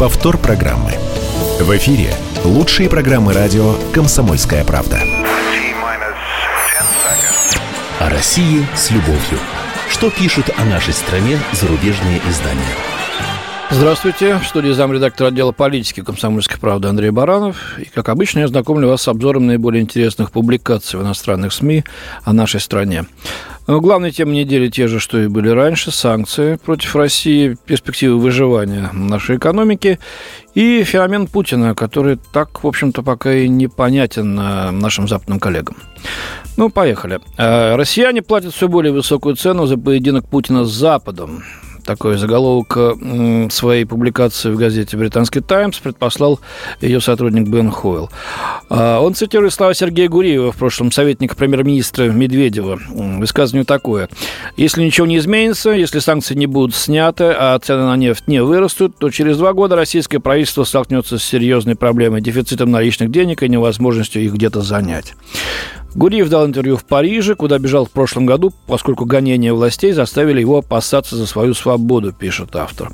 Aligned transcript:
Повтор 0.00 0.38
программы. 0.38 0.92
В 1.60 1.76
эфире 1.76 2.14
лучшие 2.42 2.88
программы 2.88 3.34
радио 3.34 3.74
«Комсомольская 3.92 4.64
правда». 4.64 4.98
О 7.98 8.08
России 8.08 8.66
с 8.74 8.90
любовью. 8.90 9.38
Что 9.90 10.08
пишут 10.08 10.48
о 10.56 10.64
нашей 10.64 10.94
стране 10.94 11.38
зарубежные 11.52 12.18
издания? 12.26 12.99
Здравствуйте. 13.72 14.36
В 14.38 14.46
студии 14.46 14.72
замредактора 14.72 15.28
отдела 15.28 15.52
политики 15.52 16.02
комсомольской 16.02 16.58
правды 16.58 16.88
Андрей 16.88 17.10
Баранов. 17.10 17.78
И, 17.78 17.84
как 17.84 18.08
обычно, 18.08 18.40
я 18.40 18.48
знакомлю 18.48 18.88
вас 18.88 19.02
с 19.02 19.08
обзором 19.08 19.46
наиболее 19.46 19.80
интересных 19.80 20.32
публикаций 20.32 20.98
в 20.98 21.02
иностранных 21.04 21.52
СМИ 21.52 21.84
о 22.24 22.32
нашей 22.32 22.58
стране. 22.58 23.06
Главные 23.68 24.10
темы 24.10 24.34
недели 24.34 24.68
те 24.68 24.88
же, 24.88 24.98
что 24.98 25.20
и 25.20 25.28
были 25.28 25.50
раньше. 25.50 25.92
Санкции 25.92 26.56
против 26.56 26.96
России, 26.96 27.56
перспективы 27.64 28.18
выживания 28.18 28.90
нашей 28.92 29.36
экономики 29.36 30.00
и 30.54 30.82
феномен 30.82 31.28
Путина, 31.28 31.76
который 31.76 32.18
так, 32.32 32.64
в 32.64 32.66
общем-то, 32.66 33.04
пока 33.04 33.32
и 33.32 33.48
непонятен 33.48 34.34
нашим 34.34 35.06
западным 35.06 35.38
коллегам. 35.38 35.76
Ну, 36.56 36.70
поехали. 36.70 37.20
Э, 37.38 37.76
россияне 37.76 38.20
платят 38.20 38.52
все 38.52 38.66
более 38.66 38.92
высокую 38.92 39.36
цену 39.36 39.66
за 39.66 39.78
поединок 39.78 40.26
Путина 40.28 40.64
с 40.64 40.72
Западом 40.72 41.44
такой 41.90 42.16
заголовок 42.18 42.78
своей 43.50 43.84
публикации 43.84 44.52
в 44.52 44.56
газете 44.56 44.96
«Британский 44.96 45.40
Таймс» 45.40 45.76
предпослал 45.78 46.38
ее 46.80 47.00
сотрудник 47.00 47.48
Бен 47.48 47.72
Хойл. 47.72 48.10
А, 48.68 49.00
он 49.00 49.14
цитирует 49.14 49.52
слова 49.52 49.74
Сергея 49.74 50.08
Гуриева, 50.08 50.52
в 50.52 50.56
прошлом 50.56 50.92
советника 50.92 51.34
премьер-министра 51.34 52.04
Медведева. 52.04 52.78
Высказывание 53.18 53.64
такое. 53.64 54.08
«Если 54.56 54.84
ничего 54.84 55.08
не 55.08 55.18
изменится, 55.18 55.70
если 55.70 55.98
санкции 55.98 56.36
не 56.36 56.46
будут 56.46 56.76
сняты, 56.76 57.24
а 57.36 57.58
цены 57.58 57.86
на 57.86 57.96
нефть 57.96 58.28
не 58.28 58.40
вырастут, 58.40 58.96
то 58.96 59.10
через 59.10 59.36
два 59.38 59.52
года 59.52 59.74
российское 59.74 60.20
правительство 60.20 60.62
столкнется 60.62 61.18
с 61.18 61.24
серьезной 61.24 61.74
проблемой 61.74 62.20
дефицитом 62.20 62.70
наличных 62.70 63.10
денег 63.10 63.42
и 63.42 63.48
невозможностью 63.48 64.22
их 64.22 64.34
где-то 64.34 64.60
занять». 64.60 65.14
Гуриев 65.94 66.28
дал 66.28 66.46
интервью 66.46 66.76
в 66.76 66.84
Париже, 66.84 67.34
куда 67.34 67.58
бежал 67.58 67.84
в 67.84 67.90
прошлом 67.90 68.26
году, 68.26 68.52
поскольку 68.66 69.04
гонения 69.04 69.52
властей 69.52 69.92
заставили 69.92 70.40
его 70.40 70.58
опасаться 70.58 71.16
за 71.16 71.26
свою 71.26 71.54
свободу, 71.54 72.12
пишет 72.12 72.54
автор. 72.54 72.92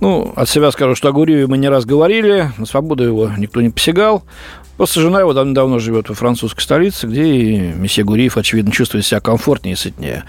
Ну, 0.00 0.32
от 0.34 0.48
себя 0.48 0.70
скажу, 0.70 0.94
что 0.94 1.08
о 1.08 1.12
Гуриеве 1.12 1.46
мы 1.46 1.58
не 1.58 1.68
раз 1.68 1.84
говорили, 1.84 2.50
на 2.56 2.66
свободу 2.66 3.04
его 3.04 3.30
никто 3.36 3.60
не 3.60 3.70
посягал. 3.70 4.22
Просто 4.78 5.00
жена 5.00 5.18
его 5.18 5.32
давно-давно 5.32 5.80
живет 5.80 6.08
во 6.08 6.14
французской 6.14 6.60
столице, 6.60 7.08
где 7.08 7.24
и 7.24 7.58
месье 7.72 8.04
Гуриев, 8.04 8.36
очевидно, 8.36 8.70
чувствует 8.70 9.04
себя 9.04 9.18
комфортнее 9.18 9.72
и 9.72 9.76
сытнее. 9.76 10.22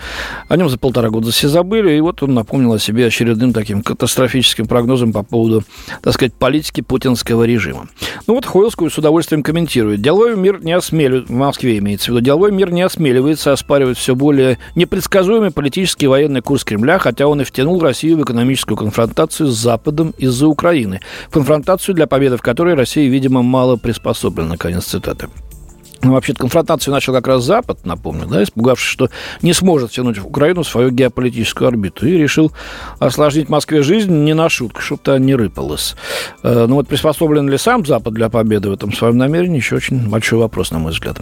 О 0.48 0.58
нем 0.58 0.70
за 0.70 0.80
полтора 0.80 1.12
года 1.12 1.30
все 1.30 1.48
забыли, 1.48 1.94
и 1.94 2.02
вот 2.02 2.24
он 2.24 2.34
напомнил 2.34 2.74
о 2.74 2.80
себе 2.80 3.06
очередным 3.06 3.54
таким 3.54 3.84
катастрофическим 3.84 4.66
прогнозом 4.66 5.14
по 5.14 5.22
поводу, 5.22 5.64
так 6.02 6.16
сказать, 6.16 6.34
политики 6.34 6.82
путинского 6.82 7.44
режима. 7.44 7.90
Ну 8.26 8.34
вот 8.34 8.48
Хойлскую 8.48 8.90
с 8.90 8.98
удовольствием 8.98 9.44
комментирует. 9.44 10.02
Деловой 10.02 10.36
мир 10.36 10.64
не 10.64 10.74
осмеливается, 10.74 11.32
в 11.32 11.36
Москве 11.36 11.78
имеется 11.78 12.08
в 12.08 12.16
виду, 12.16 12.26
деловой 12.26 12.52
мир 12.52 12.72
не 12.72 12.82
осмеливается 12.82 13.52
оспаривать 13.52 14.00
все 14.00 14.16
более 14.16 14.58
непредсказуемый 14.74 15.52
политический 15.52 16.06
и 16.06 16.10
военный 16.10 16.42
курс 16.42 16.64
Кремля, 16.64 16.98
хотя 16.98 17.28
он 17.28 17.40
и 17.42 17.44
втянул 17.44 17.80
Россию 17.80 18.18
в 18.18 18.24
экономическую 18.24 18.76
конфронтацию 18.76 19.48
с 19.48 19.56
Западом 19.56 20.16
из-за 20.18 20.48
Украины. 20.48 21.02
Конфронтацию, 21.30 21.94
для 21.94 22.08
победы 22.08 22.38
в 22.38 22.42
которой 22.42 22.74
Россия, 22.74 23.08
видимо, 23.08 23.44
мало 23.44 23.76
приспособлена 23.76 24.39
куплено, 24.40 24.58
конец 24.58 24.86
цитаты. 24.86 25.28
Ну, 26.02 26.14
вообще-то 26.14 26.40
конфронтацию 26.40 26.94
начал 26.94 27.14
как 27.14 27.28
раз 27.28 27.44
Запад, 27.44 27.86
напомню, 27.86 28.26
да, 28.26 28.42
испугавшись, 28.42 28.90
что 28.90 29.10
не 29.42 29.54
сможет 29.54 29.92
тянуть 29.92 30.18
в 30.18 30.28
Украину 30.28 30.64
свою 30.64 30.92
геополитическую 30.92 31.68
орбиту, 31.68 32.08
и 32.08 32.12
решил 32.18 32.54
осложнить 33.00 33.50
Москве 33.50 33.84
жизнь 33.84 34.14
не 34.14 34.34
на 34.34 34.48
шутку, 34.48 34.82
чтобы 34.82 35.02
то 35.04 35.18
не 35.18 35.36
рыпалось. 35.36 35.96
Э, 36.42 36.66
ну 36.68 36.76
вот 36.76 36.88
приспособлен 36.88 37.50
ли 37.50 37.58
сам 37.58 37.86
Запад 37.86 38.14
для 38.14 38.30
победы 38.30 38.70
в 38.70 38.74
этом 38.74 38.94
своем 38.94 39.18
намерении, 39.18 39.58
еще 39.58 39.76
очень 39.76 40.10
большой 40.10 40.40
вопрос, 40.40 40.72
на 40.72 40.80
мой 40.80 40.94
взгляд. 40.94 41.20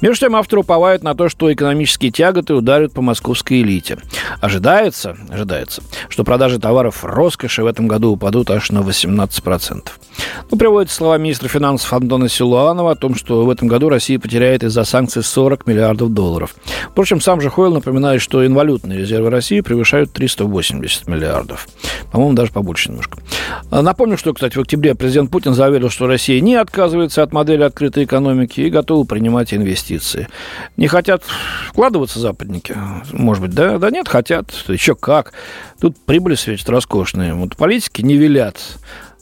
Между 0.00 0.26
тем, 0.26 0.36
автор 0.36 0.60
уповает 0.60 1.04
на 1.04 1.14
то, 1.14 1.28
что 1.28 1.52
экономические 1.52 2.10
тяготы 2.10 2.54
ударят 2.54 2.92
по 2.92 3.02
московской 3.02 3.62
элите. 3.62 3.98
Ожидается, 4.40 5.16
ожидается, 5.30 5.82
что 6.08 6.24
продажи 6.24 6.58
товаров 6.58 7.04
роскоши 7.04 7.62
в 7.62 7.66
этом 7.66 7.86
году 7.86 8.10
упадут 8.10 8.50
аж 8.50 8.70
на 8.70 8.78
18%. 8.78 9.82
Ну, 10.50 10.58
приводится 10.58 10.96
слова 10.96 11.18
министра 11.18 11.48
финансов 11.48 11.92
Антона 11.92 12.28
Силуанова 12.28 12.92
о 12.92 12.94
том, 12.96 13.14
что 13.14 13.44
в 13.44 13.50
этом 13.50 13.68
году 13.68 13.88
Россия 13.88 14.15
потеряет 14.18 14.62
из-за 14.64 14.84
санкций 14.84 15.22
40 15.22 15.66
миллиардов 15.66 16.12
долларов. 16.12 16.54
Впрочем, 16.90 17.20
сам 17.20 17.40
же 17.40 17.50
Хойл 17.50 17.72
напоминает, 17.72 18.20
что 18.20 18.44
инвалютные 18.46 18.98
резервы 18.98 19.30
России 19.30 19.60
превышают 19.60 20.12
380 20.12 21.06
миллиардов. 21.06 21.68
По-моему, 22.12 22.34
даже 22.34 22.52
побольше 22.52 22.90
немножко. 22.90 23.18
А 23.70 23.82
напомню, 23.82 24.16
что, 24.16 24.32
кстати, 24.32 24.56
в 24.56 24.60
октябре 24.60 24.94
президент 24.94 25.30
Путин 25.30 25.54
заверил, 25.54 25.90
что 25.90 26.06
Россия 26.06 26.40
не 26.40 26.54
отказывается 26.54 27.22
от 27.22 27.32
модели 27.32 27.62
открытой 27.62 28.04
экономики 28.04 28.60
и 28.60 28.70
готова 28.70 29.04
принимать 29.04 29.52
инвестиции. 29.52 30.28
Не 30.76 30.88
хотят 30.88 31.22
вкладываться 31.68 32.18
западники? 32.18 32.76
Может 33.12 33.42
быть, 33.42 33.54
да? 33.54 33.78
Да 33.78 33.90
нет, 33.90 34.08
хотят. 34.08 34.50
Еще 34.68 34.94
как. 34.94 35.32
Тут 35.80 35.96
прибыли 35.98 36.34
светят 36.34 36.68
роскошные. 36.68 37.34
Вот 37.34 37.56
политики 37.56 38.02
не 38.02 38.16
велят 38.16 38.56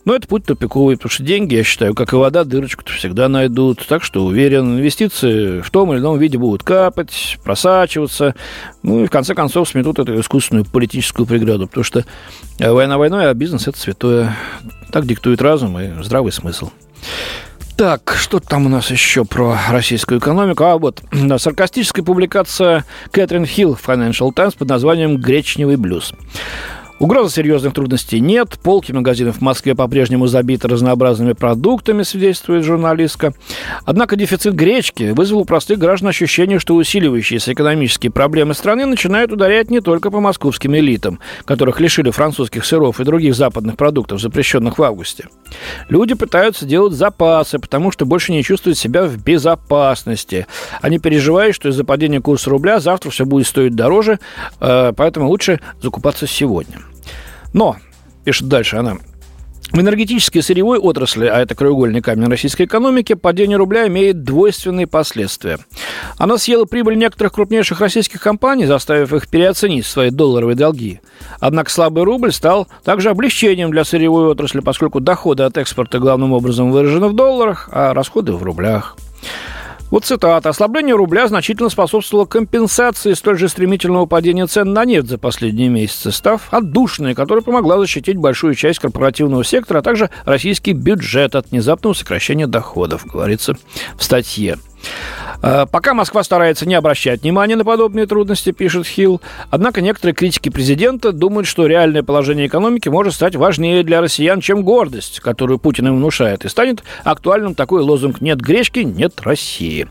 но 0.04 0.14
это 0.14 0.28
путь 0.28 0.44
тупиковый, 0.44 0.96
потому 0.96 1.10
что 1.10 1.22
деньги, 1.22 1.54
я 1.54 1.64
считаю, 1.64 1.94
как 1.94 2.12
и 2.12 2.16
вода, 2.16 2.44
дырочку-то 2.44 2.92
всегда 2.92 3.28
найдут. 3.28 3.84
Так 3.88 4.02
что 4.02 4.24
уверен, 4.24 4.78
инвестиции 4.78 5.60
в 5.60 5.70
том 5.70 5.92
или 5.92 6.00
ином 6.00 6.18
виде 6.18 6.36
будут 6.36 6.62
капать, 6.62 7.38
просачиваться. 7.42 8.34
Ну 8.82 9.04
и 9.04 9.06
в 9.06 9.10
конце 9.10 9.34
концов 9.34 9.68
сметут 9.68 9.98
эту 9.98 10.20
искусственную 10.20 10.66
политическую 10.66 11.26
преграду. 11.26 11.66
Потому 11.66 11.84
что 11.84 12.04
война 12.58 12.98
войной, 12.98 13.30
а 13.30 13.34
бизнес– 13.34 13.66
это 13.68 13.78
святое. 13.78 14.36
Так 14.92 15.06
диктует 15.06 15.40
разум 15.40 15.78
и 15.78 16.02
здравый 16.02 16.32
смысл. 16.32 16.70
Так, 17.76 18.14
что 18.16 18.38
там 18.38 18.66
у 18.66 18.68
нас 18.68 18.90
еще 18.90 19.24
про 19.24 19.58
российскую 19.70 20.20
экономику? 20.20 20.62
А 20.64 20.78
вот, 20.78 21.02
да, 21.12 21.38
саркастическая 21.38 22.04
публикация 22.04 22.84
Кэтрин 23.10 23.46
Хилл 23.46 23.74
в 23.74 23.88
Financial 23.88 24.32
Times 24.32 24.54
под 24.54 24.68
названием 24.68 25.16
«Гречневый 25.16 25.76
блюз». 25.76 26.12
Угрозы 27.00 27.34
серьезных 27.34 27.74
трудностей 27.74 28.20
нет. 28.20 28.56
Полки 28.62 28.92
магазинов 28.92 29.38
в 29.38 29.40
Москве 29.40 29.74
по-прежнему 29.74 30.28
забиты 30.28 30.68
разнообразными 30.68 31.32
продуктами, 31.32 32.04
свидетельствует 32.04 32.64
журналистка. 32.64 33.34
Однако 33.84 34.14
дефицит 34.14 34.54
гречки 34.54 35.10
вызвал 35.10 35.40
у 35.40 35.44
простых 35.44 35.80
граждан 35.80 36.10
ощущение, 36.10 36.60
что 36.60 36.76
усиливающиеся 36.76 37.52
экономические 37.52 38.12
проблемы 38.12 38.54
страны 38.54 38.86
начинают 38.86 39.32
ударять 39.32 39.70
не 39.70 39.80
только 39.80 40.12
по 40.12 40.20
московским 40.20 40.76
элитам, 40.76 41.18
которых 41.44 41.80
лишили 41.80 42.10
французских 42.10 42.64
сыров 42.64 43.00
и 43.00 43.04
других 43.04 43.34
западных 43.34 43.76
продуктов, 43.76 44.20
запрещенных 44.20 44.78
в 44.78 44.82
августе. 44.82 45.26
Люди 45.88 46.14
пытаются 46.14 46.64
делать 46.64 46.94
запасы, 46.94 47.58
потому 47.58 47.90
что 47.90 48.06
больше 48.06 48.30
не 48.30 48.44
чувствуют 48.44 48.78
себя 48.78 49.04
в 49.04 49.16
безопасности. 49.16 50.46
Они 50.80 51.00
переживают, 51.00 51.56
что 51.56 51.70
из-за 51.70 51.82
падения 51.84 52.20
курса 52.20 52.50
рубля 52.50 52.78
завтра 52.78 53.10
все 53.10 53.24
будет 53.24 53.48
стоить 53.48 53.74
дороже, 53.74 54.20
э, 54.60 54.92
поэтому 54.96 55.28
лучше 55.28 55.60
закупаться 55.82 56.28
сегодня. 56.28 56.78
Но, 57.54 57.76
пишет 58.24 58.48
дальше 58.48 58.76
она, 58.76 58.98
в 59.72 59.80
энергетической 59.80 60.40
сырьевой 60.40 60.78
отрасли, 60.78 61.26
а 61.26 61.40
это 61.40 61.54
краеугольный 61.54 62.00
камень 62.00 62.28
российской 62.28 62.64
экономики, 62.64 63.14
падение 63.14 63.56
рубля 63.56 63.88
имеет 63.88 64.22
двойственные 64.22 64.86
последствия. 64.86 65.58
Она 66.16 66.38
съела 66.38 66.64
прибыль 66.64 66.96
некоторых 66.96 67.32
крупнейших 67.32 67.80
российских 67.80 68.20
компаний, 68.20 68.66
заставив 68.66 69.12
их 69.12 69.28
переоценить 69.28 69.86
свои 69.86 70.10
долларовые 70.10 70.54
долги. 70.54 71.00
Однако 71.40 71.70
слабый 71.70 72.04
рубль 72.04 72.32
стал 72.32 72.68
также 72.84 73.10
облегчением 73.10 73.70
для 73.70 73.84
сырьевой 73.84 74.26
отрасли, 74.26 74.60
поскольку 74.60 75.00
доходы 75.00 75.42
от 75.42 75.56
экспорта 75.56 75.98
главным 75.98 76.32
образом 76.32 76.70
выражены 76.70 77.08
в 77.08 77.14
долларах, 77.14 77.68
а 77.72 77.94
расходы 77.94 78.32
в 78.32 78.42
рублях. 78.42 78.96
Вот 79.94 80.04
цитата. 80.04 80.48
«Ослабление 80.48 80.96
рубля 80.96 81.28
значительно 81.28 81.68
способствовало 81.68 82.26
компенсации 82.26 83.12
столь 83.12 83.38
же 83.38 83.48
стремительного 83.48 84.06
падения 84.06 84.48
цен 84.48 84.72
на 84.72 84.84
нефть 84.84 85.06
за 85.06 85.18
последние 85.18 85.68
месяцы, 85.68 86.10
став 86.10 86.48
отдушной, 86.50 87.14
которая 87.14 87.44
помогла 87.44 87.78
защитить 87.78 88.16
большую 88.16 88.56
часть 88.56 88.80
корпоративного 88.80 89.44
сектора, 89.44 89.78
а 89.78 89.82
также 89.82 90.10
российский 90.24 90.72
бюджет 90.72 91.36
от 91.36 91.52
внезапного 91.52 91.94
сокращения 91.94 92.48
доходов», 92.48 93.06
говорится 93.06 93.54
в 93.96 94.02
статье. 94.02 94.58
Э, 95.42 95.66
пока 95.70 95.94
Москва 95.94 96.22
старается 96.22 96.66
не 96.66 96.74
обращать 96.74 97.22
внимания 97.22 97.56
на 97.56 97.64
подобные 97.64 98.06
трудности, 98.06 98.50
пишет 98.50 98.86
Хилл, 98.86 99.20
однако 99.50 99.82
некоторые 99.82 100.14
критики 100.14 100.48
президента 100.48 101.12
думают, 101.12 101.46
что 101.46 101.66
реальное 101.66 102.02
положение 102.02 102.46
экономики 102.46 102.88
может 102.88 103.14
стать 103.14 103.36
важнее 103.36 103.82
для 103.82 104.00
россиян, 104.00 104.40
чем 104.40 104.62
гордость, 104.62 105.20
которую 105.20 105.58
Путин 105.58 105.88
им 105.88 105.96
внушает, 105.96 106.44
и 106.44 106.48
станет 106.48 106.82
актуальным 107.04 107.54
такой 107.54 107.82
лозунг 107.82 108.20
«нет 108.20 108.40
гречки, 108.40 108.80
нет 108.80 109.20
России». 109.20 109.86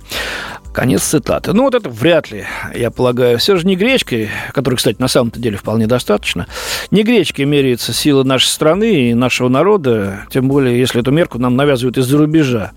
Конец 0.74 1.04
цитаты. 1.04 1.54
Ну, 1.54 1.66
вот 1.66 1.75
это 1.75 1.88
вряд 1.88 2.31
ли, 2.31 2.45
я 2.74 2.90
полагаю. 2.90 3.38
Все 3.38 3.57
же 3.57 3.68
не 3.68 3.75
гречкой, 3.75 4.30
которой, 4.54 4.75
кстати, 4.75 5.00
на 5.00 5.07
самом-то 5.07 5.40
деле 5.40 5.56
вполне 5.56 5.86
достаточно, 5.86 6.48
не 6.90 7.04
гречкой 7.04 7.45
меряется 7.45 7.94
сила 7.94 8.24
нашей 8.24 8.48
страны 8.48 9.12
и 9.12 9.13
нашего 9.13 9.50
народа, 9.50 10.22
тем 10.31 10.48
более, 10.48 10.80
если 10.80 11.01
эту 11.01 11.12
мерку 11.12 11.38
нам 11.38 11.56
навязывают 11.56 12.00
из-за 12.00 12.18
рубежа 12.18 12.72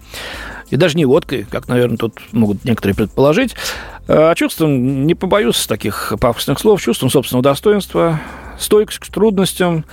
и 0.70 0.76
даже 0.76 0.96
не 0.96 1.04
водкой, 1.04 1.46
как, 1.50 1.68
наверное, 1.68 1.96
тут 1.96 2.20
могут 2.32 2.64
некоторые 2.64 2.96
предположить, 2.96 3.54
а 4.08 4.34
чувством, 4.34 5.06
не 5.06 5.14
побоюсь 5.14 5.66
таких 5.66 6.12
пафосных 6.20 6.58
слов, 6.58 6.80
чувством 6.82 7.10
собственного 7.10 7.42
достоинства, 7.42 8.20
стойкость 8.58 8.98
к 8.98 9.06
трудностям, 9.06 9.84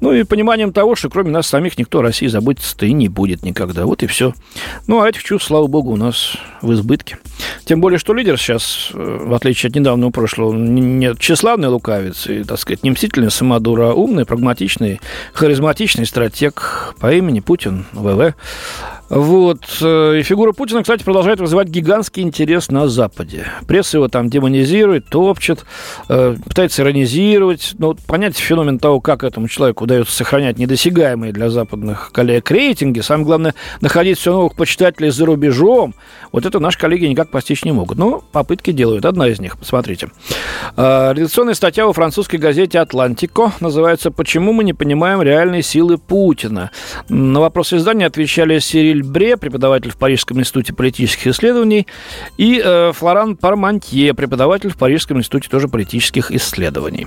Ну 0.00 0.14
и 0.14 0.24
пониманием 0.24 0.72
того, 0.72 0.96
что 0.96 1.10
кроме 1.10 1.30
нас 1.30 1.46
самих 1.46 1.76
никто 1.76 2.00
России 2.00 2.26
заботиться-то 2.26 2.86
и 2.86 2.92
не 2.92 3.08
будет 3.08 3.42
никогда. 3.42 3.84
Вот 3.84 4.02
и 4.02 4.06
все. 4.06 4.32
Ну, 4.86 5.02
а 5.02 5.08
этих 5.08 5.22
чувств, 5.22 5.48
слава 5.48 5.66
богу, 5.66 5.92
у 5.92 5.96
нас 5.96 6.36
в 6.62 6.72
избытке. 6.72 7.18
Тем 7.66 7.82
более, 7.82 7.98
что 7.98 8.14
лидер 8.14 8.38
сейчас, 8.38 8.90
э, 8.94 9.18
в 9.20 9.34
отличие 9.34 9.68
от 9.68 9.76
недавнего 9.76 10.08
прошлого, 10.08 10.54
не 10.54 11.14
тщеславный 11.16 11.68
лукавец 11.68 12.26
и, 12.26 12.44
так 12.44 12.58
сказать, 12.58 12.82
не 12.82 12.90
мстительный 12.90 13.30
самодур, 13.30 13.78
а 13.82 13.92
умный, 13.92 14.24
прагматичный, 14.24 15.02
харизматичный 15.34 16.06
стратег 16.06 16.94
по 16.98 17.12
имени 17.12 17.40
Путин, 17.40 17.84
ВВ. 17.92 18.34
Вот. 19.10 19.64
Э, 19.82 20.18
и 20.20 20.22
фигура 20.22 20.52
Путина, 20.52 20.82
кстати, 20.82 21.02
продолжает 21.02 21.40
вызывать 21.40 21.66
гигантский 21.68 22.22
интерес 22.22 22.70
на 22.70 22.88
Западе. 22.88 23.46
Пресса 23.66 23.96
его 23.96 24.06
там 24.06 24.30
демонизирует, 24.30 25.06
топчет, 25.06 25.64
э, 26.08 26.36
пытается 26.46 26.82
иронизировать. 26.82 27.74
Но 27.78 27.88
вот 27.88 27.98
понять 28.00 28.36
феномен 28.36 28.78
того, 28.78 29.00
как 29.00 29.24
этому 29.24 29.48
человеку 29.48 29.84
удается 29.84 30.14
сохранять 30.14 30.58
недосягаемые 30.58 31.32
для 31.32 31.50
западных 31.50 32.12
коллег 32.12 32.48
рейтинги, 32.52 33.00
самое 33.00 33.26
главное, 33.26 33.54
находить 33.80 34.18
все 34.18 34.32
новых 34.32 34.54
почитателей 34.54 35.10
за 35.10 35.26
рубежом, 35.26 35.94
вот 36.30 36.46
это 36.46 36.60
наши 36.60 36.78
коллеги 36.78 37.06
никак 37.06 37.30
постичь 37.30 37.64
не 37.64 37.72
могут. 37.72 37.98
Но 37.98 38.22
попытки 38.30 38.70
делают. 38.70 39.04
Одна 39.04 39.26
из 39.26 39.40
них, 39.40 39.58
посмотрите. 39.58 40.08
Э, 40.76 41.12
редакционная 41.14 41.54
статья 41.54 41.84
во 41.86 41.92
французской 41.92 42.36
газете 42.36 42.78
«Атлантико» 42.78 43.52
называется 43.58 44.12
«Почему 44.12 44.52
мы 44.52 44.62
не 44.62 44.72
понимаем 44.72 45.20
реальной 45.20 45.62
силы 45.62 45.98
Путина?». 45.98 46.70
На 47.08 47.40
вопрос 47.40 47.72
издания 47.72 48.06
отвечали 48.06 48.60
Сириль 48.60 48.99
Бре, 49.02 49.36
преподаватель 49.36 49.90
в 49.90 49.96
Парижском 49.96 50.40
институте 50.40 50.72
политических 50.72 51.28
исследований, 51.28 51.86
и 52.36 52.60
э, 52.64 52.92
Флоран 52.94 53.36
Пармантье, 53.36 54.14
преподаватель 54.14 54.70
в 54.70 54.76
Парижском 54.76 55.18
институте 55.18 55.48
тоже 55.48 55.68
политических 55.68 56.30
исследований. 56.30 57.06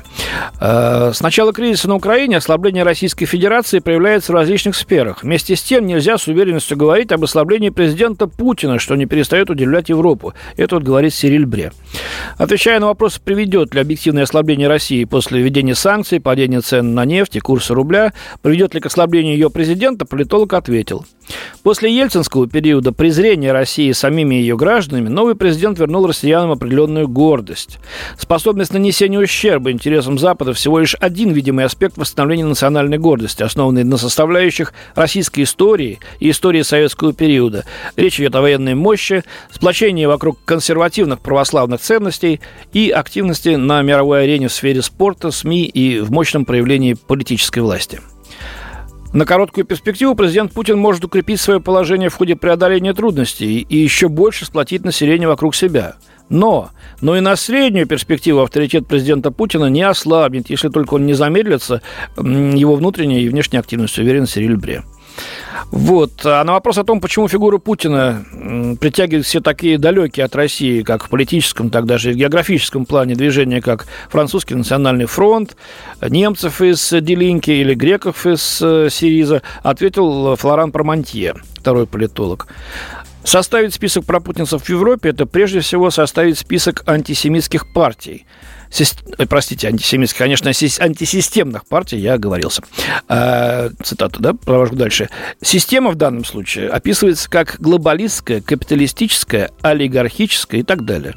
Э, 0.59 1.11
с 1.13 1.21
начала 1.21 1.53
кризиса 1.53 1.87
на 1.87 1.95
Украине 1.95 2.37
ослабление 2.37 2.83
Российской 2.83 3.25
Федерации 3.25 3.79
проявляется 3.79 4.31
в 4.31 4.35
различных 4.35 4.75
сферах. 4.75 5.23
Вместе 5.23 5.55
с 5.55 5.63
тем 5.63 5.85
нельзя 5.85 6.17
с 6.17 6.27
уверенностью 6.27 6.77
говорить 6.77 7.11
об 7.11 7.23
ослаблении 7.23 7.69
президента 7.69 8.27
Путина, 8.27 8.79
что 8.79 8.95
не 8.95 9.05
перестает 9.05 9.49
удивлять 9.49 9.89
Европу. 9.89 10.33
Это 10.57 10.75
вот 10.75 10.83
говорит 10.83 11.13
Сириль 11.13 11.45
Бре. 11.45 11.71
Отвечая 12.37 12.79
на 12.79 12.87
вопрос, 12.87 13.19
приведет 13.19 13.73
ли 13.73 13.81
объективное 13.81 14.23
ослабление 14.23 14.67
России 14.67 15.03
после 15.05 15.41
введения 15.41 15.75
санкций, 15.75 16.19
падения 16.19 16.61
цен 16.61 16.93
на 16.93 17.05
нефть 17.05 17.35
и 17.35 17.39
курса 17.39 17.73
рубля, 17.73 18.13
приведет 18.41 18.73
ли 18.73 18.79
к 18.79 18.85
ослаблению 18.85 19.33
ее 19.33 19.49
президента, 19.49 20.05
политолог 20.05 20.53
ответил. 20.53 21.05
После 21.63 21.95
ельцинского 21.95 22.47
периода 22.49 22.91
презрения 22.91 23.53
России 23.53 23.91
самими 23.93 24.35
ее 24.35 24.57
гражданами 24.57 25.07
новый 25.07 25.35
президент 25.35 25.79
вернул 25.79 26.05
россиянам 26.05 26.51
определенную 26.51 27.07
гордость. 27.07 27.79
Способность 28.17 28.73
нанесения 28.73 29.19
ущерба 29.19 29.71
интересам 29.71 30.19
Запада 30.19 30.53
всего 30.53 30.79
лишь 30.79 30.95
один 30.99 31.31
видимый 31.31 31.63
аспект 31.63 31.97
восстановления 31.97 32.45
национальной 32.45 32.97
гордости, 32.97 33.43
основанный 33.43 33.85
на 33.85 33.95
составляющих 33.97 34.73
российской 34.95 35.43
истории 35.43 35.99
и 36.19 36.31
истории 36.31 36.63
советского 36.63 37.13
периода. 37.13 37.63
Речь 37.95 38.19
идет 38.19 38.35
о 38.35 38.41
военной 38.41 38.75
мощи, 38.75 39.23
сплочении 39.49 40.05
вокруг 40.05 40.39
консервативных 40.43 41.21
православных 41.21 41.82
ценностей 41.83 42.39
и 42.71 42.89
активности 42.89 43.49
на 43.49 43.81
мировой 43.81 44.23
арене 44.23 44.47
в 44.47 44.53
сфере 44.53 44.81
спорта, 44.81 45.31
СМИ 45.31 45.65
и 45.65 45.99
в 45.99 46.11
мощном 46.11 46.45
проявлении 46.45 46.93
политической 46.93 47.59
власти. 47.59 47.99
На 49.13 49.27
короткую 49.27 49.65
перспективу 49.65 50.15
президент 50.15 50.53
Путин 50.53 50.79
может 50.79 51.05
укрепить 51.05 51.39
свое 51.39 51.59
положение 51.59 52.09
в 52.09 52.15
ходе 52.15 52.35
преодоления 52.35 52.95
трудностей 52.95 53.59
и 53.59 53.77
еще 53.77 54.09
больше 54.09 54.45
сплотить 54.45 54.83
население 54.83 55.27
вокруг 55.27 55.53
себя. 55.53 55.97
Но, 56.29 56.71
но 56.99 57.15
и 57.15 57.19
на 57.19 57.35
среднюю 57.35 57.85
перспективу 57.85 58.41
авторитет 58.41 58.87
президента 58.87 59.29
Путина 59.29 59.65
не 59.65 59.83
ослабнет, 59.83 60.49
если 60.49 60.69
только 60.69 60.95
он 60.95 61.05
не 61.05 61.13
замедлится 61.13 61.83
его 62.17 62.75
внутренней 62.75 63.21
и 63.21 63.29
внешней 63.29 63.59
активностью, 63.59 64.03
уверен 64.03 64.25
Сириль 64.25 64.57
Бре. 64.57 64.83
Вот. 65.71 66.25
А 66.25 66.43
на 66.43 66.53
вопрос 66.53 66.77
о 66.77 66.83
том, 66.83 67.01
почему 67.01 67.27
фигура 67.27 67.57
Путина 67.57 68.25
притягивает 68.79 69.25
все 69.25 69.41
такие 69.41 69.77
далекие 69.77 70.25
от 70.25 70.35
России, 70.35 70.83
как 70.83 71.05
в 71.05 71.09
политическом, 71.09 71.69
так 71.69 71.85
даже 71.85 72.11
и 72.11 72.13
в 72.13 72.17
географическом 72.17 72.85
плане 72.85 73.15
движения, 73.15 73.61
как 73.61 73.87
французский 74.09 74.55
национальный 74.55 75.05
фронт, 75.05 75.55
немцев 76.01 76.61
из 76.61 76.89
Делинки 76.91 77.51
или 77.51 77.73
греков 77.73 78.25
из 78.27 78.61
э, 78.61 78.89
Сириза, 78.89 79.41
ответил 79.63 80.35
Флоран 80.35 80.71
Пармантье, 80.71 81.35
второй 81.55 81.87
политолог. 81.87 82.47
Составить 83.23 83.73
список 83.73 84.05
пропутинцев 84.05 84.63
в 84.63 84.69
Европе– 84.69 85.09
это 85.11 85.25
прежде 85.25 85.61
всего 85.61 85.91
составить 85.91 86.37
список 86.37 86.83
антисемитских 86.87 87.71
партий– 87.73 88.25
Э, 89.17 89.25
простите, 89.27 89.67
антисемитских, 89.67 90.17
конечно, 90.17 90.49
антисистемных 90.49 91.65
партий, 91.65 91.97
я 91.97 92.13
оговорился. 92.13 92.63
А, 93.07 93.69
цитату, 93.83 94.19
да, 94.21 94.33
провожу 94.33 94.75
дальше. 94.75 95.09
Система 95.41 95.91
в 95.91 95.95
данном 95.95 96.25
случае 96.25 96.69
описывается 96.69 97.29
как 97.29 97.57
глобалистская, 97.59 98.41
капиталистическая, 98.41 99.51
олигархическая 99.61 100.61
и 100.61 100.63
так 100.63 100.85
далее. 100.85 101.15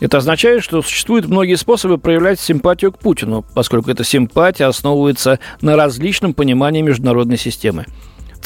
Это 0.00 0.18
означает, 0.18 0.62
что 0.62 0.82
существуют 0.82 1.26
многие 1.26 1.56
способы 1.56 1.98
проявлять 1.98 2.38
симпатию 2.38 2.92
к 2.92 2.98
Путину, 2.98 3.44
поскольку 3.54 3.90
эта 3.90 4.04
симпатия 4.04 4.66
основывается 4.66 5.38
на 5.62 5.76
различном 5.76 6.34
понимании 6.34 6.82
международной 6.82 7.38
системы. 7.38 7.86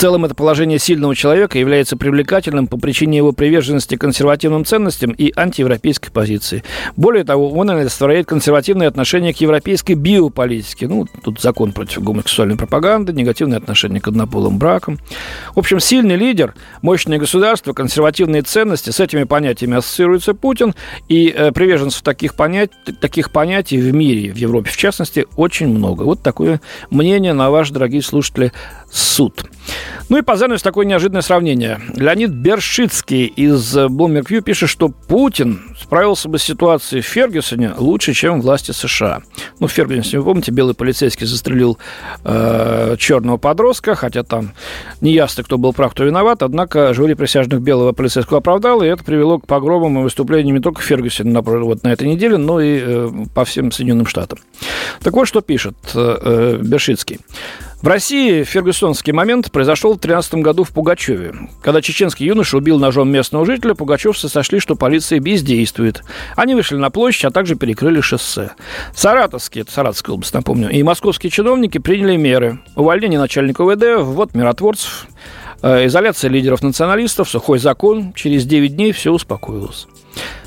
Целом, 0.00 0.24
это 0.24 0.34
положение 0.34 0.78
сильного 0.78 1.14
человека 1.14 1.58
является 1.58 1.94
привлекательным 1.94 2.68
по 2.68 2.78
причине 2.78 3.18
его 3.18 3.32
приверженности 3.32 3.96
консервативным 3.96 4.64
ценностям 4.64 5.10
и 5.10 5.30
антиевропейской 5.36 6.10
позиции. 6.10 6.64
Более 6.96 7.22
того, 7.22 7.50
он 7.50 7.68
олицетворяет 7.68 8.24
консервативное 8.24 8.88
отношение 8.88 9.34
к 9.34 9.36
европейской 9.42 9.92
биополитике. 9.92 10.88
Ну, 10.88 11.06
тут 11.22 11.42
закон 11.42 11.72
против 11.72 12.02
гомосексуальной 12.02 12.56
пропаганды, 12.56 13.12
негативное 13.12 13.58
отношение 13.58 14.00
к 14.00 14.08
однополым 14.08 14.56
бракам. 14.56 14.98
В 15.54 15.58
общем, 15.58 15.80
сильный 15.80 16.16
лидер, 16.16 16.54
мощное 16.80 17.18
государство, 17.18 17.74
консервативные 17.74 18.40
ценности, 18.40 18.88
с 18.88 19.00
этими 19.00 19.24
понятиями 19.24 19.76
ассоциируется 19.76 20.32
Путин, 20.32 20.74
и 21.10 21.28
э, 21.28 21.52
приверженцев 21.52 22.00
таких, 22.00 22.36
понять, 22.36 22.70
таких 23.02 23.30
понятий 23.30 23.76
в 23.76 23.92
мире, 23.92 24.32
в 24.32 24.36
Европе 24.38 24.70
в 24.70 24.78
частности, 24.78 25.26
очень 25.36 25.68
много. 25.68 26.04
Вот 26.04 26.22
такое 26.22 26.62
мнение 26.88 27.34
на 27.34 27.50
ваш, 27.50 27.68
дорогие 27.68 28.00
слушатели, 28.00 28.50
суд. 28.90 29.44
Ну 30.08 30.18
и 30.18 30.22
по 30.22 30.36
такое 30.58 30.86
неожиданное 30.86 31.22
сравнение. 31.22 31.80
Леонид 31.94 32.30
Бершицкий 32.30 33.26
из 33.26 33.76
Bloomberg 33.76 34.26
View 34.28 34.40
пишет, 34.40 34.68
что 34.68 34.88
Путин 34.88 35.74
справился 35.80 36.28
бы 36.28 36.38
с 36.38 36.42
ситуацией 36.42 37.02
в 37.02 37.06
Фергюсоне 37.06 37.72
лучше, 37.76 38.12
чем 38.12 38.40
власти 38.40 38.72
США. 38.72 39.22
Ну, 39.58 39.66
в 39.66 39.72
Фергюсоне, 39.72 40.20
вы 40.20 40.24
помните, 40.24 40.50
белый 40.52 40.74
полицейский 40.74 41.26
застрелил 41.26 41.78
э, 42.24 42.96
черного 42.98 43.36
подростка, 43.36 43.94
хотя 43.94 44.22
там 44.22 44.52
не 45.00 45.12
ясно, 45.12 45.42
кто 45.44 45.58
был 45.58 45.72
прав, 45.72 45.92
кто 45.92 46.04
виноват, 46.04 46.42
однако 46.42 46.94
жюри 46.94 47.14
присяжных 47.14 47.60
белого 47.60 47.92
полицейского 47.92 48.38
оправдало, 48.38 48.82
и 48.82 48.88
это 48.88 49.04
привело 49.04 49.38
к 49.38 49.46
погромам 49.46 49.98
и 49.98 50.02
выступлениям 50.02 50.56
не 50.56 50.62
только 50.62 50.80
в 50.80 50.84
Фергюсоне 50.84 51.32
на, 51.32 51.42
вот 51.42 51.82
на 51.82 51.92
этой 51.92 52.08
неделе, 52.08 52.36
но 52.36 52.60
и 52.60 52.80
э, 52.82 53.10
по 53.34 53.44
всем 53.44 53.70
Соединенным 53.72 54.06
Штатам. 54.06 54.38
Так 55.02 55.14
вот, 55.14 55.26
что 55.26 55.40
пишет 55.40 55.76
э, 55.94 56.18
э 56.22 56.58
Бершицкий. 56.62 57.20
В 57.82 57.88
России 57.88 58.44
фергюсонский 58.44 59.14
момент 59.14 59.50
произошел 59.50 59.94
в 59.94 59.98
13 59.98 60.34
году 60.34 60.64
в 60.64 60.70
Пугачеве. 60.70 61.34
Когда 61.62 61.80
чеченский 61.80 62.26
юноша 62.26 62.58
убил 62.58 62.78
ножом 62.78 63.10
местного 63.10 63.46
жителя, 63.46 63.74
пугачевцы 63.74 64.28
сошли, 64.28 64.60
что 64.60 64.76
полиция 64.76 65.18
бездействует. 65.18 66.02
Они 66.36 66.54
вышли 66.54 66.76
на 66.76 66.90
площадь, 66.90 67.24
а 67.24 67.30
также 67.30 67.54
перекрыли 67.54 68.02
шоссе. 68.02 68.50
Саратовские, 68.94 69.62
это 69.62 69.72
Саратовская 69.72 70.12
область, 70.12 70.34
напомню, 70.34 70.68
и 70.68 70.82
московские 70.82 71.30
чиновники 71.30 71.78
приняли 71.78 72.16
меры. 72.16 72.58
Увольнение 72.76 73.18
начальника 73.18 73.62
УВД, 73.62 74.02
ввод 74.02 74.34
миротворцев, 74.34 75.06
э, 75.62 75.86
изоляция 75.86 76.28
лидеров 76.28 76.62
националистов, 76.62 77.30
сухой 77.30 77.58
закон. 77.58 78.12
Через 78.12 78.44
9 78.44 78.76
дней 78.76 78.92
все 78.92 79.10
успокоилось. 79.10 79.86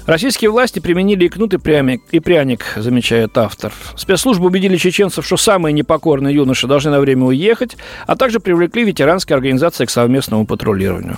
Российские 0.06 0.52
власти 0.52 0.80
применили 0.80 1.26
и 1.26 1.30
кнут, 1.30 1.54
и 1.54 1.58
пряник, 1.58 2.02
и 2.12 2.20
пряник, 2.20 2.66
замечает 2.76 3.38
автор. 3.38 3.72
Спецслужбы 3.96 4.48
убедили 4.48 4.76
чеченцев, 4.76 5.26
что 5.26 5.38
самые 5.38 5.72
непокорные 5.72 6.36
юноши 6.36 6.68
должны 6.68 6.92
на 6.92 7.00
время 7.00 7.26
уехать, 7.26 7.78
а 8.06 8.16
также 8.18 8.40
привлекли 8.40 8.84
ветеранские 8.84 9.36
организации 9.36 9.86
к 9.86 9.90
совместному 9.90 10.46
патрулированию. 10.46 11.18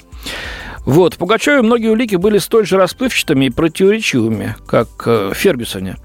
Вот, 0.86 1.16
в 1.16 1.18
Пугачеве 1.18 1.64
многие 1.64 1.88
улики 1.88 2.16
были 2.16 2.38
столь 2.38 2.68
же 2.68 2.78
расплывчатыми 2.78 3.46
и 3.46 3.50
противоречивыми, 3.50 4.56
как 4.68 4.88
э, 5.08 5.32
в 5.34 5.34
Фергюсоне. 5.34 5.96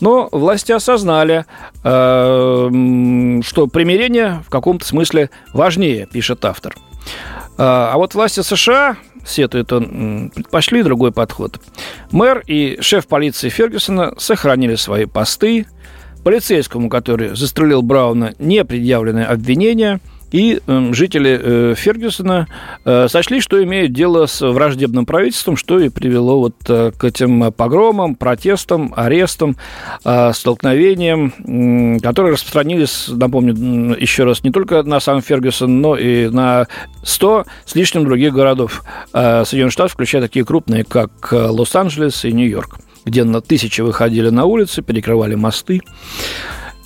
Но 0.00 0.28
власти 0.30 0.70
осознали, 0.70 1.44
э, 1.82 3.40
что 3.42 3.66
примирение 3.66 4.44
в 4.46 4.50
каком-то 4.50 4.86
смысле 4.86 5.30
важнее, 5.52 6.06
пишет 6.06 6.44
автор. 6.44 6.76
А, 7.56 7.90
а 7.92 7.98
вот 7.98 8.14
власти 8.14 8.40
США 8.40 8.96
сетует 9.28 9.72
он, 9.72 10.30
предпочли 10.34 10.82
другой 10.82 11.12
подход. 11.12 11.60
Мэр 12.10 12.42
и 12.46 12.78
шеф 12.80 13.06
полиции 13.06 13.48
Фергюсона 13.48 14.14
сохранили 14.18 14.74
свои 14.74 15.04
посты. 15.06 15.66
Полицейскому, 16.24 16.88
который 16.88 17.36
застрелил 17.36 17.82
Брауна, 17.82 18.34
не 18.38 18.64
предъявлены 18.64 19.20
обвинения. 19.20 20.00
И 20.30 20.60
эм, 20.66 20.92
жители 20.92 21.40
э, 21.40 21.74
Фергюсона 21.74 22.48
э, 22.84 23.08
сочли, 23.08 23.40
что 23.40 23.62
имеют 23.62 23.92
дело 23.92 24.26
с 24.26 24.40
враждебным 24.40 25.06
правительством, 25.06 25.56
что 25.56 25.78
и 25.78 25.88
привело 25.88 26.38
вот 26.40 26.56
э, 26.68 26.92
к 26.96 27.04
этим 27.04 27.52
погромам, 27.52 28.14
протестам, 28.14 28.92
арестам, 28.96 29.56
столкновениям, 30.02 32.00
которые 32.00 32.32
распространились, 32.32 33.08
напомню 33.08 33.96
еще 33.98 34.24
раз, 34.24 34.42
не 34.42 34.50
только 34.50 34.82
на 34.82 35.00
сам 35.00 35.22
Фергюсон, 35.22 35.80
но 35.80 35.96
и 35.96 36.28
на 36.28 36.66
100 37.02 37.46
с 37.64 37.74
лишним 37.74 38.04
других 38.04 38.32
городов 38.32 38.84
Соединенных 39.12 39.72
Штатов, 39.72 39.92
включая 39.92 40.22
такие 40.22 40.44
крупные, 40.44 40.84
как 40.84 41.32
Лос-Анджелес 41.32 42.24
и 42.24 42.32
Нью-Йорк 42.32 42.78
где 43.04 43.24
на 43.24 43.40
тысячи 43.40 43.80
выходили 43.80 44.28
на 44.28 44.44
улицы, 44.44 44.82
перекрывали 44.82 45.34
мосты. 45.34 45.80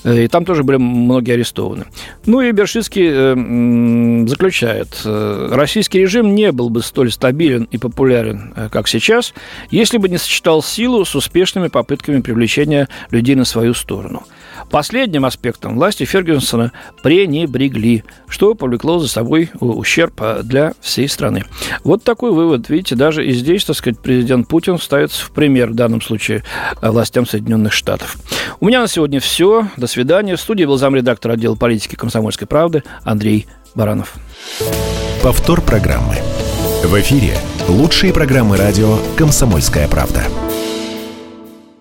И 0.04 0.28
там 0.28 0.44
тоже 0.44 0.64
были 0.64 0.78
многие 0.78 1.32
арестованы. 1.32 1.87
Ну 2.26 2.40
и 2.40 2.50
Бершинский 2.52 3.09
э, 3.09 4.26
заключает, 4.26 5.00
э, 5.04 5.49
российский 5.52 6.00
режим 6.00 6.35
не 6.35 6.50
был 6.52 6.71
бы 6.71 6.82
столь 6.82 7.12
стабилен 7.12 7.68
и 7.71 7.78
популярен, 7.78 8.52
э, 8.56 8.68
как 8.71 8.88
сейчас, 8.88 9.32
если 9.71 9.99
бы 9.99 10.09
не 10.09 10.18
сочетал 10.18 10.62
силу 10.62 11.04
с 11.04 11.14
успешными 11.14 11.68
попытками 11.68 12.21
привлечения 12.21 12.88
людей 13.11 13.35
на 13.35 13.44
свою 13.44 13.75
сторону– 13.75 14.25
Последним 14.71 15.26
аспектом 15.26 15.75
власти 15.75 16.04
Фергюсона 16.04 16.73
пренебрегли, 17.02 18.04
что 18.26 18.54
повлекло 18.54 18.99
за 18.99 19.09
собой 19.09 19.50
ущерб 19.61 20.21
для 20.42 20.73
всей 20.80 21.09
страны. 21.09 21.44
Вот 21.85 22.04
такой 22.04 22.32
вывод. 22.32 22.68
Видите, 22.68 22.94
даже 22.94 23.26
и 23.26 23.32
здесь, 23.32 23.64
так 23.64 23.76
сказать, 23.76 23.99
президент 24.00 24.49
Путин 24.49 24.78
ставится 24.78 25.25
в 25.25 25.30
пример 25.32 25.71
в 25.71 25.75
данном 25.75 26.00
случае 26.00 26.42
властям 26.80 27.26
Соединенных 27.26 27.73
Штатов. 27.73 28.16
У 28.61 28.66
меня 28.66 28.80
на 28.80 28.88
сегодня 28.88 29.21
все. 29.21 29.68
До 29.76 29.87
свидания. 29.92 30.37
В 30.37 30.40
студии 30.40 30.64
был 30.64 30.78
замредактор 30.78 31.32
отдела 31.32 31.54
политики 31.54 31.94
комсомольской 31.94 32.46
правды 32.46 32.82
Андрей 33.04 33.46
Баранов. 33.75 34.14
Повтор 35.22 35.61
программы. 35.61 36.16
В 36.82 37.00
эфире 37.00 37.37
лучшие 37.68 38.12
программы 38.12 38.56
радио 38.56 38.99
«Комсомольская 39.16 39.87
правда». 39.87 40.25